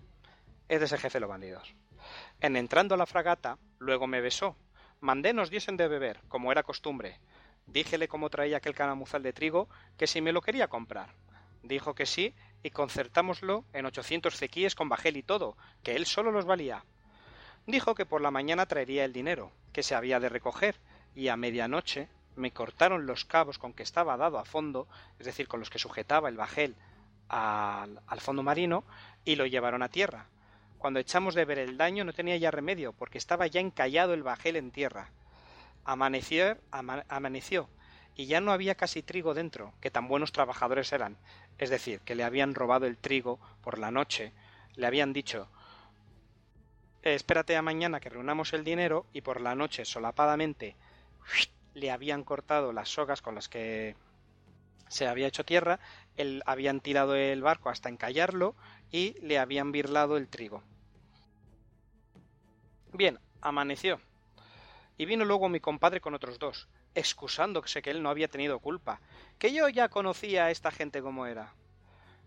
[0.68, 1.74] Es de ese jefe los bandidos.
[2.40, 4.56] En entrando a la fragata, luego me besó.
[5.00, 7.18] Mandé nos diesen de beber, como era costumbre.
[7.72, 11.14] Díjele cómo traía aquel canamuzal de trigo, que si me lo quería comprar.
[11.62, 16.32] Dijo que sí, y concertámoslo en ochocientos cequíes con bajel y todo, que él solo
[16.32, 16.84] los valía.
[17.66, 20.76] Dijo que por la mañana traería el dinero, que se había de recoger,
[21.14, 25.46] y a medianoche me cortaron los cabos con que estaba dado a fondo, es decir,
[25.46, 26.74] con los que sujetaba el bajel
[27.28, 28.82] al, al fondo marino,
[29.24, 30.26] y lo llevaron a tierra.
[30.78, 34.24] Cuando echamos de ver el daño no tenía ya remedio, porque estaba ya encallado el
[34.24, 35.10] bajel en tierra.
[35.84, 37.68] Amaneció, amaneció,
[38.14, 41.16] y ya no había casi trigo dentro, que tan buenos trabajadores eran,
[41.58, 44.32] es decir, que le habían robado el trigo por la noche,
[44.76, 45.48] le habían dicho
[47.02, 50.76] espérate a mañana que reunamos el dinero y por la noche solapadamente
[51.74, 53.96] le habían cortado las sogas con las que
[54.88, 55.78] se había hecho tierra,
[56.16, 58.56] el, habían tirado el barco hasta encallarlo
[58.90, 60.64] y le habían birlado el trigo.
[62.92, 64.00] Bien, amaneció.
[65.00, 69.00] Y vino luego mi compadre con otros dos, excusándose que él no había tenido culpa,
[69.38, 71.54] que yo ya conocía a esta gente como era.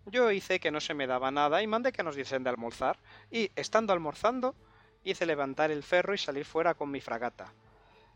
[0.08, 2.98] Yo hice que no se me daba nada y mandé que nos diesen de almorzar,
[3.30, 4.56] y, estando almorzando,
[5.04, 7.54] hice levantar el ferro y salir fuera con mi fragata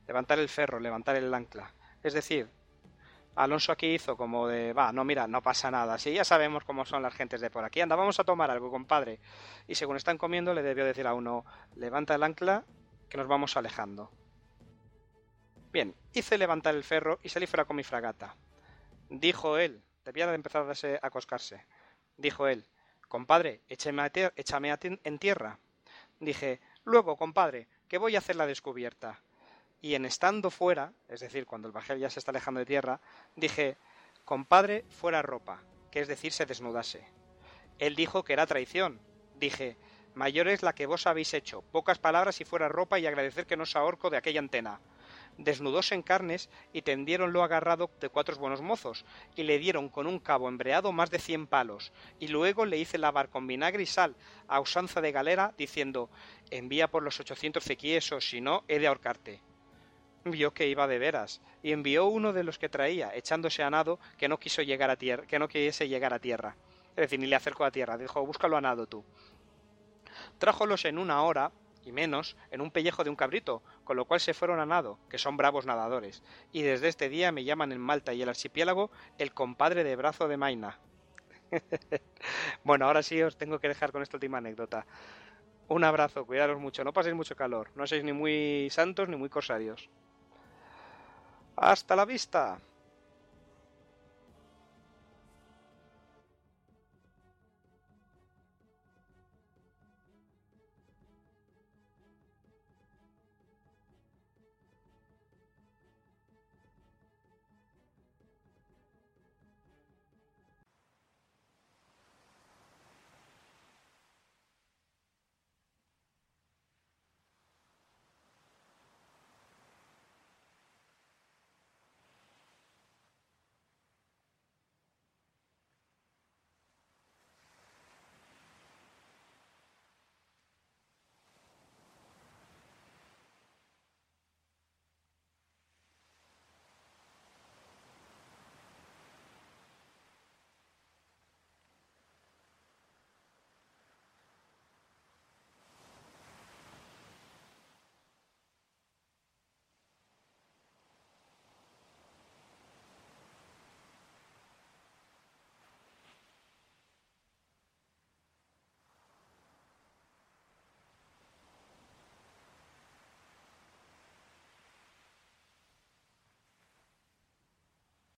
[0.08, 1.72] levantar el ferro, levantar el ancla.
[2.01, 2.49] Es decir,
[3.36, 6.84] Alonso aquí hizo como de, va, no, mira, no pasa nada, si ya sabemos cómo
[6.84, 9.20] son las gentes de por aquí, anda, vamos a tomar algo, compadre.
[9.68, 11.45] Y según están comiendo, le debió decir a uno,
[11.76, 12.64] levanta el ancla,
[13.10, 14.10] que nos vamos alejando.
[15.78, 18.36] Bien, hice levantar el ferro y salí fuera con mi fragata.
[19.11, 21.67] Dijo él, debía de empezar a, darse, a coscarse.
[22.17, 22.65] Dijo él,
[23.07, 25.59] compadre, échame, échame en tierra.
[26.19, 29.21] Dije, luego, compadre, que voy a hacer la descubierta
[29.80, 32.99] y en estando fuera, es decir, cuando el bajel ya se está alejando de tierra,
[33.36, 33.78] dije,
[34.25, 35.61] compadre, fuera ropa,
[35.91, 37.07] que es decir, se desnudase.
[37.78, 38.99] Él dijo que era traición.
[39.36, 39.78] Dije,
[40.15, 43.57] mayor es la que vos habéis hecho, pocas palabras y fuera ropa y agradecer que
[43.57, 44.80] no os ahorco de aquella antena.
[45.38, 50.19] Desnudóse en carnes y tendiéronlo agarrado de cuatro buenos mozos, y le dieron con un
[50.19, 54.15] cabo embreado más de cien palos, y luego le hice lavar con vinagre y sal,
[54.47, 56.09] a usanza de galera, diciendo,
[56.49, 59.41] envía por los ochocientos cequíes o si no, he de ahorcarte
[60.31, 63.99] vio que iba de veras y envió uno de los que traía, echándose a nado,
[64.17, 66.55] que no quiso llegar a tierra, que no quisiese llegar a tierra.
[66.91, 69.03] Es decir, ni le acercó a tierra, dijo, búscalo a nado tú.
[70.38, 71.51] Trájolos en una hora,
[71.88, 74.99] y menos, en un pellejo de un cabrito, con lo cual se fueron a nado,
[75.09, 78.91] que son bravos nadadores, y desde este día me llaman en Malta y el archipiélago
[79.17, 80.79] el compadre de brazo de Maina.
[82.63, 84.85] bueno, ahora sí os tengo que dejar con esta última anécdota.
[85.69, 89.29] Un abrazo, cuidaros mucho, no paséis mucho calor, no seáis ni muy santos ni muy
[89.29, 89.89] corsarios.
[91.55, 92.59] Hasta la vista.